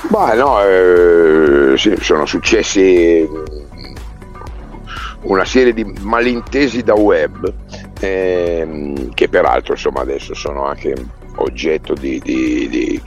Beh, 0.09 0.35
no, 0.35 0.63
eh, 0.65 1.77
sì, 1.77 1.95
sono 2.01 2.25
successi 2.25 3.29
una 5.23 5.45
serie 5.45 5.73
di 5.73 5.85
malintesi 6.01 6.83
da 6.83 6.95
web 6.95 7.53
ehm, 8.01 9.15
che 9.15 9.29
peraltro 9.29 9.75
insomma 9.75 10.01
adesso 10.01 10.35
sono 10.35 10.65
anche 10.65 10.95
oggetto 11.37 11.95
di, 11.95 12.21
di, 12.21 12.69
di 12.69 13.01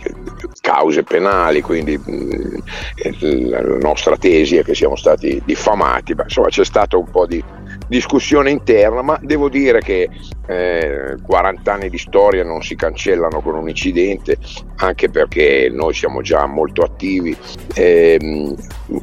cause 0.62 1.04
penali, 1.04 1.62
quindi 1.62 1.98
mh, 1.98 2.62
mm, 3.08 3.50
la 3.50 3.62
nostra 3.82 4.18
tesi 4.18 4.58
è 4.58 4.64
che 4.64 4.74
siamo 4.74 4.96
stati 4.96 5.42
diffamati, 5.46 6.14
ma 6.14 6.24
insomma 6.24 6.48
c'è 6.48 6.66
stato 6.66 7.00
un 7.00 7.10
po' 7.10 7.26
di 7.26 7.44
discussione 7.88 8.50
interna, 8.50 9.02
ma 9.02 9.20
devo 9.22 9.50
dire 9.50 9.80
che 9.80 10.10
eh, 10.48 11.18
40 11.22 11.74
anni 11.74 11.90
di 11.90 11.98
storia 11.98 12.44
non 12.44 12.62
si 12.62 12.76
cancellano 12.76 13.42
con 13.42 13.56
un 13.56 13.68
incidente, 13.70 14.38
anche 14.78 15.10
perché 15.10 15.70
noi 15.72 15.94
siamo 15.94 16.22
già 16.22 16.46
molto 16.46 16.82
attivi. 16.84 17.36
Eh, 17.74 18.56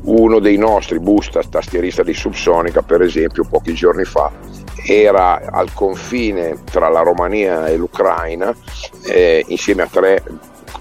uno 0.05 0.39
dei 0.39 0.57
nostri, 0.57 0.99
Busta, 1.01 1.43
tastierista 1.43 2.03
di 2.03 2.15
Subsonica, 2.15 2.83
per 2.83 3.03
esempio, 3.03 3.47
pochi 3.49 3.75
giorni 3.75 4.05
fa, 4.05 4.31
era 4.87 5.41
al 5.51 5.73
confine 5.73 6.59
tra 6.71 6.89
la 6.89 7.03
Romania 7.03 7.67
e 7.67 7.77
l'Ucraina 7.77 8.55
eh, 9.07 9.45
insieme 9.49 9.83
a 9.83 9.87
tre 9.87 10.23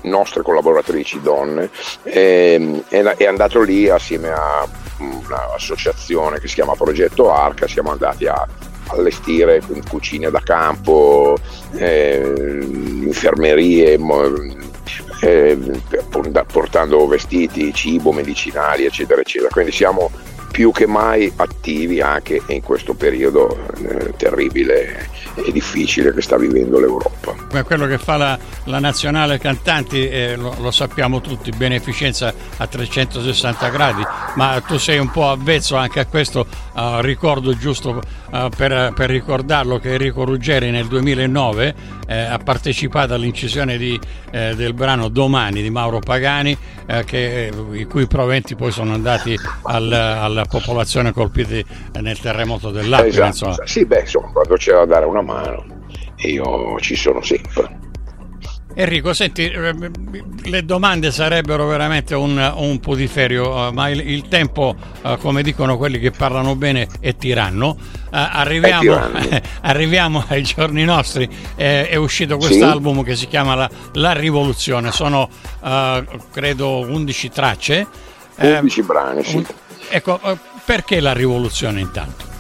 nostre 0.03 0.41
collaboratrici 0.41 1.21
donne 1.21 1.69
eh, 2.03 2.83
è 2.87 3.25
andato 3.25 3.61
lì 3.61 3.87
assieme 3.89 4.31
a 4.31 4.67
un'associazione 5.01 6.39
che 6.39 6.47
si 6.47 6.55
chiama 6.55 6.73
Progetto 6.73 7.31
Arca, 7.31 7.67
siamo 7.67 7.91
andati 7.91 8.27
a 8.27 8.47
allestire 8.87 9.61
cucine 9.87 10.29
da 10.29 10.41
campo, 10.41 11.37
eh, 11.73 12.61
infermerie, 12.65 13.97
eh, 15.21 15.57
portando 16.51 17.07
vestiti, 17.07 17.73
cibo, 17.73 18.11
medicinali, 18.11 18.85
eccetera, 18.85 19.21
eccetera. 19.21 19.49
Quindi 19.49 19.71
siamo 19.71 20.11
più 20.51 20.71
che 20.71 20.85
mai 20.85 21.31
attivi 21.37 22.01
anche 22.01 22.41
in 22.47 22.61
questo 22.61 22.93
periodo 22.93 23.57
eh, 23.77 24.13
terribile 24.17 25.10
difficile 25.51 26.13
che 26.13 26.21
sta 26.21 26.37
vivendo 26.37 26.79
l'Europa. 26.79 27.33
Quello 27.63 27.85
che 27.85 27.97
fa 27.97 28.17
la, 28.17 28.39
la 28.65 28.79
nazionale 28.79 29.37
cantanti 29.37 30.07
eh, 30.07 30.35
lo, 30.35 30.55
lo, 30.59 30.71
sappiamo 30.71 31.21
tutti, 31.21 31.51
beneficenza 31.51 32.33
a 32.57 32.67
360 32.67 33.69
gradi, 33.69 34.03
ma 34.35 34.61
tu 34.65 34.77
sei 34.77 34.99
un 34.99 35.09
po' 35.09 35.29
avvezzo 35.29 35.75
anche 35.75 35.99
a 35.99 36.05
questo, 36.05 36.45
uh, 36.73 36.99
ricordo 36.99 37.55
giusto 37.55 38.01
uh, 38.31 38.49
per, 38.55 38.93
per, 38.95 39.09
ricordarlo 39.09 39.79
che 39.79 39.91
Enrico 39.91 40.23
Ruggeri 40.23 40.71
nel 40.71 40.87
2009 40.87 41.99
eh, 42.11 42.19
ha 42.23 42.37
partecipato 42.39 43.13
all'incisione 43.13 43.77
di, 43.77 43.97
eh, 44.31 44.53
del 44.55 44.73
brano 44.73 45.07
Domani 45.07 45.61
di 45.61 45.69
Mauro 45.69 45.99
Pagani, 45.99 46.57
eh, 46.85 47.03
che, 47.05 47.51
i 47.71 47.85
cui 47.85 48.05
proventi 48.05 48.55
poi 48.55 48.71
sono 48.71 48.93
andati 48.93 49.37
al, 49.63 49.91
alla 49.91 50.43
popolazione 50.43 51.13
colpita 51.13 51.39
nel 52.01 52.19
terremoto 52.19 52.69
dell'Aquila. 52.69 53.29
Esatto. 53.29 53.65
Sì, 53.65 53.85
beh, 53.85 54.01
insomma, 54.01 54.27
quando 54.31 54.55
c'è 54.55 54.73
da 54.73 54.85
dare 54.85 55.05
una 55.05 55.20
mano 55.21 55.65
e 56.15 56.29
io 56.29 56.79
ci 56.79 56.95
sono 56.95 57.21
sempre. 57.21 57.79
Enrico, 58.73 59.13
senti, 59.13 59.49
eh, 59.49 59.91
le 60.43 60.65
domande 60.65 61.11
sarebbero 61.11 61.67
veramente 61.67 62.15
un, 62.15 62.53
un 62.55 62.79
putiferio, 62.79 63.67
eh, 63.67 63.71
ma 63.73 63.89
il, 63.89 63.99
il 64.07 64.27
tempo, 64.29 64.75
eh, 65.01 65.17
come 65.19 65.43
dicono 65.43 65.77
quelli 65.77 65.99
che 65.99 66.11
parlano 66.11 66.55
bene, 66.55 66.87
è 67.01 67.15
tiranno. 67.15 67.77
Arriviamo, 68.11 68.99
arriviamo 69.61 70.23
ai 70.27 70.43
giorni 70.43 70.83
nostri, 70.83 71.29
è 71.55 71.95
uscito 71.95 72.37
questo 72.37 72.65
album 72.65 72.99
sì. 72.99 73.03
che 73.03 73.15
si 73.15 73.27
chiama 73.27 73.55
La, 73.55 73.69
La 73.93 74.11
Rivoluzione, 74.13 74.91
sono 74.91 75.29
credo 76.31 76.79
11 76.79 77.29
tracce. 77.29 77.87
11 78.37 78.81
brani, 78.83 79.23
sì. 79.23 79.45
Ecco, 79.89 80.19
perché 80.65 80.99
La 80.99 81.13
Rivoluzione 81.13 81.79
intanto? 81.79 82.30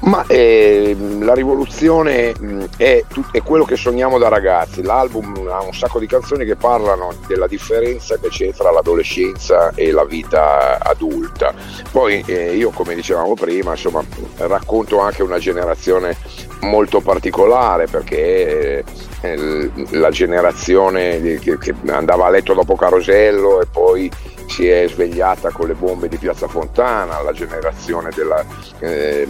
Ma 0.00 0.24
eh, 0.26 0.96
la 1.20 1.32
rivoluzione 1.32 2.32
è, 2.76 3.04
è, 3.30 3.42
quello 3.42 3.64
che 3.64 3.76
sogniamo 3.76 4.18
da 4.18 4.28
ragazzi. 4.28 4.82
L'album 4.82 5.48
ha 5.48 5.62
un 5.62 5.72
sacco 5.72 6.00
di 6.00 6.06
canzoni 6.06 6.44
che 6.44 6.56
parlano 6.56 7.14
della 7.28 7.46
differenza 7.46 8.16
che 8.18 8.28
c'è 8.28 8.52
tra 8.52 8.72
l'adolescenza 8.72 9.70
e 9.74 9.92
la 9.92 10.04
vita 10.04 10.78
adulta. 10.82 11.54
Poi 11.90 12.22
eh, 12.26 12.56
io, 12.56 12.70
come 12.70 12.96
dicevamo 12.96 13.34
prima, 13.34 13.72
insomma, 13.72 14.02
racconto 14.38 14.98
anche 14.98 15.22
una 15.22 15.38
generazione 15.38 16.16
molto 16.62 17.00
particolare 17.00 17.86
perché 17.86 18.84
eh, 19.20 19.70
la 19.90 20.10
generazione 20.10 21.38
che 21.38 21.74
andava 21.86 22.26
a 22.26 22.30
letto 22.30 22.54
dopo 22.54 22.74
Carosello 22.74 23.60
e 23.60 23.66
poi 23.66 24.10
si 24.52 24.68
è 24.68 24.86
svegliata 24.86 25.50
con 25.50 25.66
le 25.66 25.72
bombe 25.72 26.08
di 26.08 26.18
Piazza 26.18 26.46
Fontana, 26.46 27.22
la 27.22 27.32
generazione 27.32 28.10
della, 28.14 28.44
eh, 28.80 29.26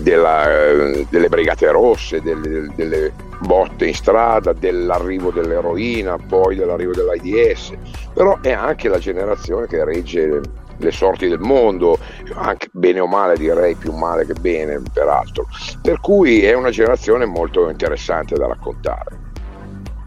della, 0.00 0.90
delle 1.08 1.28
Brigate 1.28 1.70
Rosse, 1.70 2.20
delle, 2.20 2.68
delle, 2.74 3.12
botte 3.38 3.86
in 3.86 3.94
strada, 3.94 4.52
dell'arrivo 4.52 5.30
dell'eroina, 5.30 6.16
poi 6.16 6.56
dell'arrivo 6.56 6.90
dell'AIDS, 6.90 7.74
però 8.12 8.40
è 8.40 8.50
anche 8.50 8.88
la 8.88 8.98
generazione 8.98 9.68
che 9.68 9.84
regge 9.84 10.40
le 10.78 10.90
sorti 10.90 11.28
del 11.28 11.38
mondo, 11.38 11.96
anche 12.34 12.70
bene 12.72 12.98
o 12.98 13.06
male 13.06 13.36
direi 13.36 13.76
più 13.76 13.92
male 13.92 14.26
che 14.26 14.34
bene 14.34 14.82
peraltro, 14.92 15.46
per 15.80 16.00
cui 16.00 16.44
è 16.44 16.54
una 16.54 16.70
generazione 16.70 17.24
molto 17.24 17.68
interessante 17.70 18.34
da 18.34 18.48
raccontare. 18.48 19.23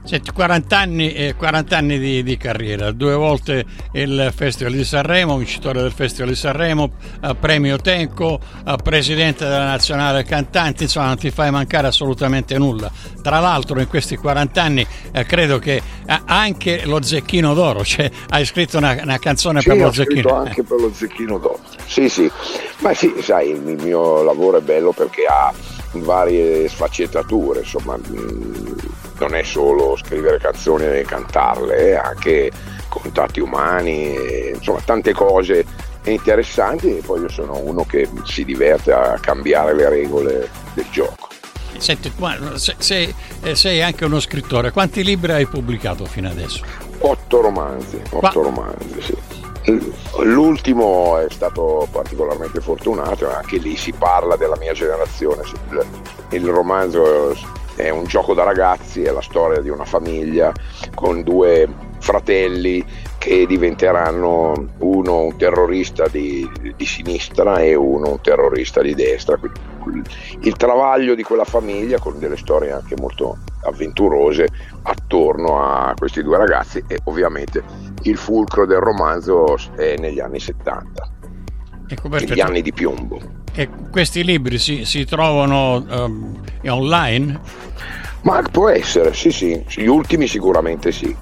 Senti, 0.08 0.32
40 0.32 0.78
anni, 0.78 1.14
eh, 1.14 1.36
40 1.36 1.76
anni 1.76 2.00
di, 2.00 2.24
di, 2.24 2.38
carriera, 2.38 2.92
due 2.92 3.14
volte 3.14 3.66
il 3.92 4.32
Festival 4.34 4.72
di 4.72 4.86
Sanremo, 4.86 5.36
vincitore 5.36 5.82
del 5.82 5.92
Festival 5.92 6.30
di 6.30 6.36
Sanremo, 6.38 6.92
eh, 7.22 7.36
premio 7.36 7.76
Tenco, 7.76 8.40
eh, 8.66 8.76
presidente 8.82 9.44
della 9.44 9.66
Nazionale 9.66 10.24
Cantanti, 10.24 10.84
insomma 10.84 11.08
non 11.08 11.18
ti 11.18 11.30
fai 11.30 11.52
mancare 11.52 11.88
assolutamente 11.88 12.58
nulla. 12.58 12.90
Tra 13.22 13.40
l'altro 13.40 13.82
in 13.82 13.90
questi 13.90 14.16
40 14.16 14.64
anni 14.64 14.88
eh, 15.12 15.26
credo 15.26 15.60
che 15.60 15.76
eh, 15.76 16.22
anche 16.24 16.86
lo 16.86 17.02
Zecchino 17.02 17.54
d'Oro, 17.54 17.84
cioè 17.84 18.10
hai 18.30 18.46
scritto 18.46 18.78
una, 18.78 18.98
una 19.02 19.20
canzone 19.20 19.60
sì, 19.60 19.68
per 19.68 19.78
lo 19.78 19.92
Zecchino. 19.92 20.36
anche 20.36 20.64
per 20.64 20.80
lo 20.80 20.90
Zecchino 20.94 21.38
d'Oro. 21.38 21.60
Sì, 21.86 22.08
sì, 22.08 22.32
ma 22.78 22.94
sì, 22.94 23.14
sai, 23.20 23.50
il 23.50 23.78
mio 23.84 24.24
lavoro 24.24 24.60
è 24.60 24.62
bello 24.62 24.94
perché 24.94 25.26
ha 25.26 25.54
varie 26.02 26.68
sfaccettature, 26.68 27.60
insomma 27.60 27.98
non 29.20 29.36
è 29.36 29.44
solo 29.44 29.96
scrivere 29.98 30.38
canzoni 30.38 30.86
e 30.86 31.04
cantarle, 31.04 31.76
è 31.76 31.94
anche 31.96 32.52
contatti 32.90 33.40
umani, 33.40 34.52
insomma 34.54 34.80
tante 34.84 35.14
cose 35.14 35.66
interessanti 36.06 36.98
e 36.98 37.02
poi 37.02 37.22
io 37.22 37.30
sono 37.30 37.58
uno 37.58 37.84
che 37.84 38.10
si 38.24 38.46
diverte 38.46 38.94
a 38.94 39.18
cambiare 39.20 39.74
le 39.76 39.90
regole 39.90 40.50
del 40.74 40.86
gioco. 40.92 41.28
Senti, 41.78 42.12
sei, 42.78 43.14
eh, 43.44 43.56
sei 43.56 43.82
anche 43.84 44.06
uno 44.06 44.20
scrittore, 44.20 44.72
quanti 44.72 45.04
libri 45.04 45.34
hai 45.34 45.46
pubblicato 45.46 46.06
fino 46.06 46.30
adesso? 46.30 46.64
Otto 47.00 47.42
romanzi, 47.42 48.00
otto 48.10 48.18
Qua... 48.18 48.32
romanzi, 48.32 49.02
sì. 49.02 49.16
L'ultimo 50.24 51.20
è 51.20 51.28
stato 51.30 51.88
particolarmente 51.92 52.60
fortunato, 52.60 53.30
anche 53.30 53.58
lì 53.58 53.76
si 53.76 53.92
parla 53.92 54.36
della 54.36 54.58
mia 54.58 54.74
generazione. 54.74 55.44
Il 56.32 56.48
romanzo 56.48 57.36
è 57.76 57.90
un 57.90 58.06
gioco 58.06 58.34
da 58.34 58.44
ragazzi, 58.44 59.04
è 59.04 59.12
la 59.12 59.22
storia 59.22 59.62
di 59.62 59.70
una 59.70 59.86
famiglia 59.86 60.52
con 60.96 61.22
due 61.22 61.70
fratelli 62.00 62.84
che 63.20 63.46
diventeranno 63.46 64.70
uno 64.80 65.24
un 65.24 65.38
terrorista 65.38 66.08
di, 66.08 66.50
di 66.76 66.86
sinistra 66.86 67.60
e 67.60 67.76
uno 67.76 68.12
un 68.12 68.22
terrorista 68.22 68.82
di 68.82 68.96
destra. 68.96 69.40
Il 70.42 70.56
travaglio 70.56 71.14
di 71.14 71.24
quella 71.24 71.46
famiglia 71.46 72.00
con 72.00 72.18
delle 72.18 72.38
storie 72.38 72.72
anche 72.72 72.96
molto 72.98 73.38
avventurose 73.64 74.48
attorno 74.84 75.62
a 75.62 75.94
questi 75.96 76.24
due 76.24 76.38
ragazzi 76.38 76.84
e 76.88 77.00
ovviamente 77.04 77.64
il 78.10 78.18
fulcro 78.18 78.66
del 78.66 78.80
romanzo 78.80 79.58
è 79.76 79.96
negli 79.98 80.20
anni 80.20 80.40
70, 80.40 81.10
ecco 81.88 82.08
negli 82.10 82.40
anni 82.40 82.62
di 82.62 82.72
piombo. 82.74 83.20
E 83.54 83.70
questi 83.92 84.24
libri 84.24 84.60
si, 84.60 84.86
si 84.86 85.06
trovano 85.06 85.84
um, 85.90 86.42
online? 86.66 87.40
Ma 88.22 88.42
può 88.44 88.70
essere, 88.70 89.14
sì, 89.14 89.32
sì, 89.32 89.64
gli 89.68 89.88
ultimi 89.88 90.28
sicuramente 90.28 90.92
sì. 90.92 91.16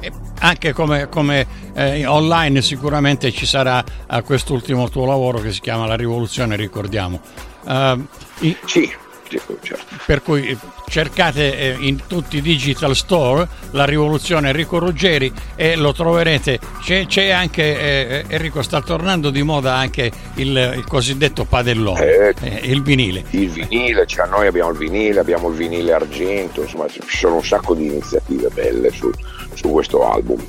E 0.00 0.12
anche 0.40 0.72
come, 0.72 1.08
come 1.08 1.46
eh, 1.74 2.06
online 2.06 2.62
sicuramente 2.62 3.30
ci 3.32 3.44
sarà 3.44 3.82
uh, 4.08 4.22
quest'ultimo 4.22 4.88
tuo 4.88 5.04
lavoro 5.04 5.38
che 5.38 5.52
si 5.52 5.60
chiama 5.60 5.86
La 5.86 5.96
rivoluzione, 5.96 6.56
ricordiamo. 6.56 7.20
Uh, 7.64 8.06
i... 8.40 8.56
Sì 8.64 8.90
certo. 9.38 9.96
Per 10.04 10.22
cui 10.22 10.58
cercate 10.88 11.56
eh, 11.56 11.76
in 11.78 12.06
tutti 12.06 12.38
i 12.38 12.42
digital 12.42 12.96
store 12.96 13.46
la 13.72 13.84
rivoluzione 13.84 14.48
Enrico 14.48 14.78
Ruggeri 14.78 15.32
e 15.54 15.76
lo 15.76 15.92
troverete. 15.92 16.58
C'è, 16.82 17.06
c'è 17.06 17.30
anche, 17.30 17.62
eh, 17.62 18.24
Enrico 18.28 18.62
sta 18.62 18.80
tornando 18.80 19.30
di 19.30 19.42
moda 19.42 19.74
anche 19.74 20.10
il, 20.34 20.74
il 20.76 20.84
cosiddetto 20.86 21.44
padellone, 21.44 22.04
eh, 22.04 22.34
eh, 22.40 22.60
il 22.64 22.82
vinile. 22.82 23.24
Il 23.30 23.50
vinile, 23.50 24.06
cioè 24.06 24.26
noi 24.26 24.46
abbiamo 24.46 24.70
il 24.70 24.78
vinile, 24.78 25.20
abbiamo 25.20 25.48
il 25.48 25.56
vinile 25.56 25.92
argento, 25.92 26.62
insomma 26.62 26.88
ci 26.88 27.00
sono 27.06 27.36
un 27.36 27.44
sacco 27.44 27.74
di 27.74 27.86
iniziative 27.86 28.48
belle 28.48 28.90
su, 28.90 29.10
su 29.54 29.70
questo 29.70 30.10
album 30.10 30.42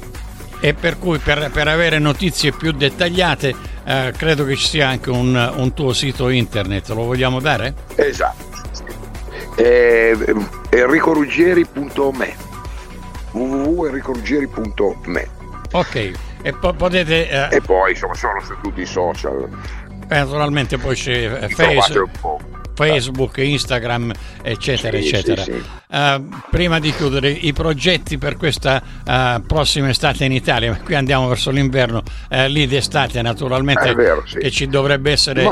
e 0.63 0.75
per 0.75 0.99
cui 0.99 1.17
per, 1.17 1.49
per 1.51 1.67
avere 1.67 1.97
notizie 1.97 2.51
più 2.51 2.71
dettagliate 2.71 3.55
eh, 3.83 4.13
credo 4.15 4.45
che 4.45 4.55
ci 4.55 4.67
sia 4.67 4.87
anche 4.87 5.09
un, 5.09 5.53
un, 5.55 5.73
tuo 5.73 5.91
sito 5.91 6.29
internet, 6.29 6.89
lo 6.89 7.03
vogliamo 7.03 7.39
dare? 7.39 7.73
Esatto, 7.95 8.50
eh, 9.61 10.35
enricoruggieri.me 10.69 12.35
www.enricoruggieri.me 13.31 15.27
ok 15.71 16.11
e 16.41 16.53
po- 16.53 16.73
potete 16.73 17.29
eh... 17.29 17.55
e 17.55 17.61
poi 17.61 17.91
insomma 17.91 18.15
sono 18.15 18.41
su 18.41 18.55
tutti 18.61 18.81
i 18.81 18.85
social. 18.85 19.47
eh, 20.09 20.15
naturalmente 20.15 20.77
poi 20.77 20.95
c'è 20.95 21.47
Facebook 21.49 22.50
Facebook, 22.73 23.37
Instagram, 23.37 24.11
eccetera, 24.41 24.97
sì, 24.97 25.07
eccetera. 25.07 25.43
Sì, 25.43 25.51
sì. 25.51 25.79
Uh, 25.89 26.29
prima 26.49 26.79
di 26.79 26.93
chiudere, 26.93 27.29
i 27.29 27.51
progetti 27.53 28.17
per 28.17 28.37
questa 28.37 28.81
uh, 29.05 29.45
prossima 29.45 29.89
estate 29.89 30.25
in 30.25 30.31
Italia, 30.31 30.79
qui 30.83 30.95
andiamo 30.95 31.27
verso 31.27 31.51
l'inverno, 31.51 32.01
uh, 32.29 32.45
lì 32.47 32.65
d'estate 32.67 33.21
naturalmente 33.21 33.93
vero, 33.93 34.23
che 34.23 34.51
ci 34.51 34.67
dovrebbe 34.67 35.11
essere 35.11 35.43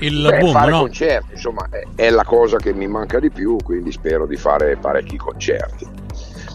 il 0.00 0.26
beh, 0.28 0.38
boom. 0.38 0.52
Fare 0.52 0.70
no? 0.70 0.80
concerti, 0.80 1.32
insomma, 1.32 1.68
è, 1.70 1.82
è 1.94 2.10
la 2.10 2.24
cosa 2.24 2.58
che 2.58 2.72
mi 2.72 2.86
manca 2.86 3.20
di 3.20 3.30
più, 3.30 3.56
quindi 3.62 3.92
spero 3.92 4.26
di 4.26 4.36
fare 4.36 4.76
parecchi 4.76 5.16
concerti 5.16 5.86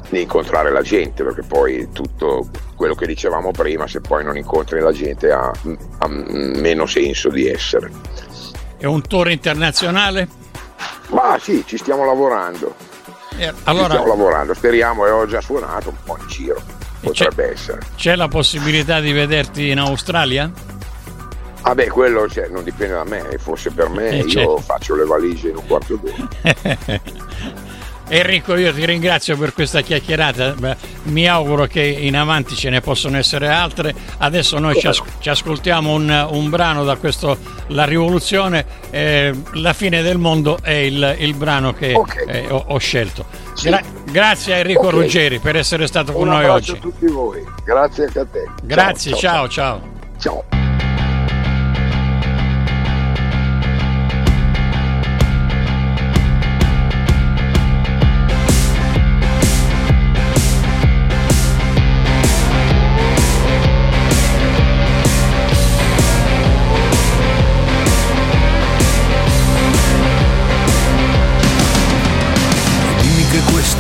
di 0.10 0.22
incontrare 0.22 0.72
la 0.72 0.82
gente, 0.82 1.24
perché 1.24 1.44
poi 1.44 1.90
tutto 1.94 2.50
quello 2.76 2.96
che 2.96 3.06
dicevamo 3.06 3.52
prima, 3.52 3.88
se 3.88 4.02
poi 4.02 4.24
non 4.24 4.38
incontri 4.38 4.80
la 4.80 4.92
gente 4.92 5.32
ha, 5.32 5.52
ha 6.00 6.08
meno 6.08 6.86
senso 6.86 7.30
di 7.30 7.48
essere. 7.48 7.92
È 8.80 8.86
un 8.86 9.02
tour 9.02 9.30
internazionale? 9.30 10.30
Ma 11.10 11.38
sì, 11.38 11.66
ci 11.68 11.78
stiamo 11.78 12.06
lavorando. 12.06 12.74
Eh, 13.38 13.54
allora... 13.66 13.88
Ci 13.88 13.92
stiamo 13.92 14.08
lavorando, 14.08 14.54
speriamo, 14.54 15.06
e 15.06 15.10
ho 15.10 15.26
già 15.26 15.42
suonato 15.42 15.90
un 15.90 15.98
po' 16.06 16.18
in 16.18 16.28
giro. 16.28 16.62
Potrebbe 17.02 17.44
c'è, 17.48 17.52
essere. 17.52 17.80
C'è 17.98 18.16
la 18.16 18.30
possibilità 18.30 19.02
di 19.02 19.12
vederti 19.12 19.70
in 19.70 19.80
Australia? 19.80 20.50
Ah 21.64 21.76
beh, 21.76 21.90
quello 21.90 22.30
cioè, 22.30 22.48
non 22.48 22.64
dipende 22.64 22.94
da 22.94 23.04
me, 23.04 23.38
fosse 23.38 23.70
per 23.70 23.90
me 23.90 24.12
eh, 24.12 24.18
io 24.20 24.30
certo. 24.30 24.58
faccio 24.60 24.96
le 24.96 25.04
valigie 25.04 25.50
in 25.50 25.58
un 25.58 25.68
quarto 25.68 25.98
d'ora. 25.98 27.02
Enrico, 28.10 28.56
io 28.56 28.74
ti 28.74 28.86
ringrazio 28.86 29.38
per 29.38 29.54
questa 29.54 29.82
chiacchierata. 29.82 30.56
Mi 31.04 31.28
auguro 31.28 31.68
che 31.68 31.82
in 31.82 32.18
avanti 32.18 32.56
ce 32.56 32.70
ne 32.70 32.82
possono 32.82 33.18
essere 33.18 33.48
altre. 33.48 33.94
Adesso 34.18 34.58
noi 34.58 34.80
ci, 34.80 34.88
as- 34.88 35.04
ci, 35.20 35.30
ascoltiamo 35.30 35.94
un, 35.94 36.28
un, 36.32 36.50
brano 36.50 36.84
da 36.84 36.96
questo 36.96 37.38
La 37.68 37.86
rivoluzione. 37.86 38.66
Eh, 38.90 39.34
la 39.54 39.74
fine 39.74 40.02
del 40.02 40.18
mondo 40.18 40.58
è 40.62 40.72
il, 40.72 41.18
il 41.20 41.36
brano 41.36 41.74
che 41.74 41.94
okay. 41.94 42.26
eh, 42.28 42.48
ho, 42.50 42.66
ho, 42.68 42.78
scelto. 42.80 43.26
Gra- 43.62 43.84
grazie 44.06 44.56
a 44.56 44.58
Enrico 44.58 44.88
okay. 44.88 44.92
Ruggeri 45.02 45.40
per 45.40 45.56
essere 45.56 45.86
stato 45.86 46.12
con 46.12 46.24
un 46.28 46.34
noi 46.34 46.46
oggi. 46.46 46.72
Grazie 46.72 46.90
a 46.90 46.92
tutti 46.92 47.12
voi. 47.12 47.44
Grazie 47.64 48.06
anche 48.06 48.20
a 48.20 48.26
te. 48.26 48.50
Grazie, 48.64 49.14
ciao. 49.14 49.48
ciao. 49.48 49.80
ciao. 49.80 49.82
ciao. 50.18 50.49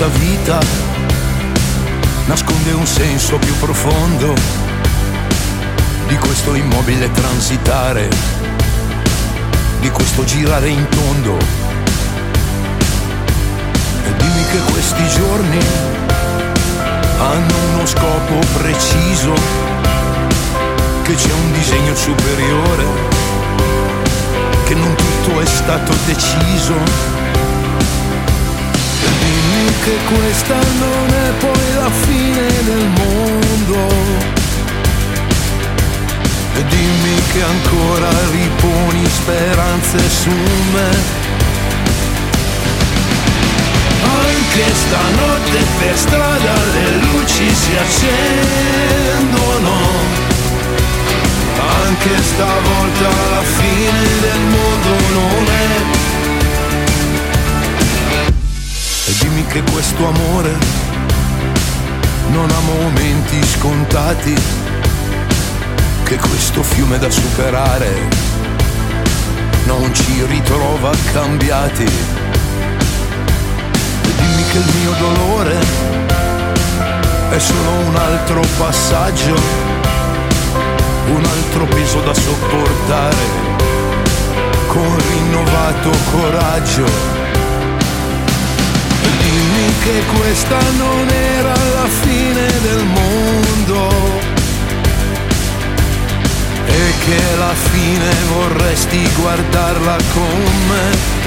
Vita 0.08 0.60
nasconde 2.26 2.72
un 2.72 2.86
senso 2.86 3.38
più 3.38 3.54
profondo 3.58 4.34
di 6.08 6.16
questo 6.18 6.56
immobile 6.56 7.12
transitare, 7.12 8.08
di 9.82 9.90
questo 9.90 10.24
girare 10.24 10.70
in 10.70 10.88
tondo. 10.90 11.38
E 14.06 14.16
dimmi 14.16 14.46
che 14.52 14.72
questi 14.72 15.08
giorni 15.08 15.60
hanno 17.20 17.56
uno 17.74 17.86
scopo 17.86 18.40
preciso, 18.58 19.34
che 21.02 21.14
c'è 21.14 21.32
un 21.32 21.52
disegno 21.52 21.96
superiore, 21.96 22.86
che 24.64 24.76
non 24.76 24.96
tutto 24.96 25.42
è 25.42 25.46
stato 25.46 25.94
deciso 26.06 27.29
che 29.90 29.98
questa 30.14 30.54
non 30.54 31.08
è 31.10 31.32
poi 31.40 31.74
la 31.74 31.90
fine 31.90 32.46
del 32.64 32.88
mondo. 33.02 33.78
E 36.58 36.64
dimmi 36.66 37.16
che 37.32 37.42
ancora 37.42 38.10
riponi 38.32 39.10
speranze 39.10 39.98
su 40.10 40.36
me. 40.74 40.90
Anche 44.26 44.66
stanotte 44.84 45.60
per 45.80 45.98
strada 45.98 46.54
le 46.74 46.88
luci 47.06 47.56
si 47.56 47.74
accendono. 47.86 49.74
Anche 51.84 52.22
stavolta 52.22 53.10
la 53.32 53.44
fine 53.58 54.02
del 54.22 54.42
mondo 54.54 54.90
non 55.14 55.46
è 55.48 55.99
E 59.10 59.14
dimmi 59.22 59.44
che 59.48 59.64
questo 59.64 60.08
amore 60.08 60.56
non 62.30 62.48
ha 62.48 62.60
momenti 62.60 63.44
scontati, 63.44 64.36
che 66.04 66.16
questo 66.18 66.62
fiume 66.62 67.00
da 67.00 67.10
superare 67.10 68.08
non 69.66 69.92
ci 69.96 70.24
ritrova 70.28 70.92
cambiati. 71.12 71.86
E 71.86 71.90
dimmi 74.16 74.44
che 74.52 74.58
il 74.60 74.74
mio 74.80 74.94
dolore 75.00 75.58
è 77.32 77.40
solo 77.40 77.70
un 77.88 77.96
altro 77.96 78.42
passaggio, 78.60 79.34
un 81.08 81.26
altro 81.26 81.66
peso 81.66 82.00
da 82.02 82.14
sopportare 82.14 83.48
con 84.68 84.96
rinnovato 85.10 85.90
coraggio 86.12 87.19
che 89.84 90.04
questa 90.18 90.60
non 90.78 91.08
era 91.10 91.54
la 91.54 91.88
fine 91.88 92.48
del 92.62 92.84
mondo 92.86 93.90
e 96.66 96.94
che 97.06 97.22
la 97.38 97.54
fine 97.54 98.14
vorresti 98.34 99.10
guardarla 99.20 99.98
con 100.14 100.44
me. 100.68 101.18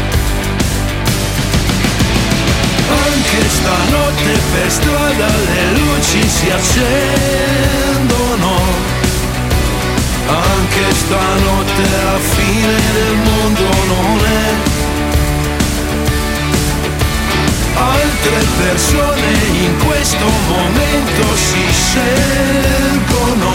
Anche 3.06 3.48
stanotte 3.48 4.40
per 4.52 4.70
strada 4.70 5.26
le 5.26 5.72
luci 5.78 6.28
si 6.28 6.50
accendono. 6.50 8.00
Anche 10.26 10.94
stanotte 10.94 11.82
la 12.04 12.18
fine 12.18 12.76
del 12.92 13.16
mondo 13.16 13.62
non 13.86 14.18
è. 14.24 14.71
Altre 17.74 18.44
persone 18.58 19.32
in 19.64 19.76
questo 19.84 20.26
momento 20.48 21.36
si 21.36 21.64
scelgono 21.70 23.52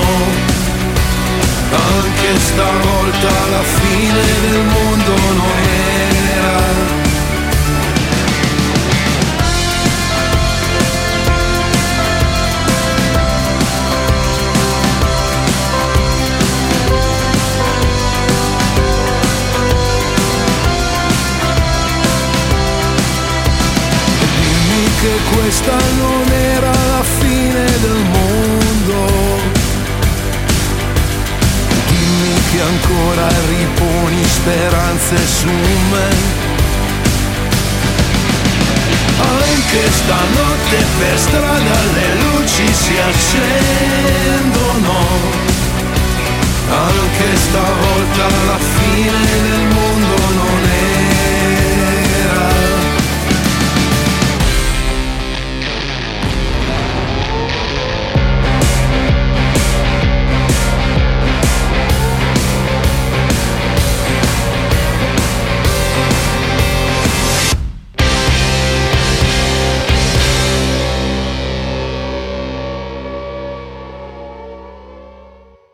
anche 1.71 2.39
stavolta 2.39 3.29
la 3.49 3.63
fine 3.63 4.21
del 4.41 4.63
mondo 4.63 5.13
non 5.33 5.51
era. 6.35 7.06
Ancora 33.27 33.45
riponi 33.49 34.23
speranze 34.23 35.17
su 35.27 35.49
me. 35.91 36.45
Anche 39.19 39.91
stanotte 39.91 40.85
per 40.99 41.17
strada 41.19 41.79
le 41.93 42.15
luci 42.21 42.73
si 42.73 42.95
accendono, 42.97 44.95
anche 46.69 47.35
stavolta 47.35 48.27
la 48.45 48.57
fine 48.59 49.41
del 49.41 49.67